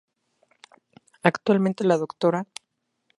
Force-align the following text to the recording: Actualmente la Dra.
Actualmente 1.21 1.83
la 1.83 1.99
Dra. 1.99 2.47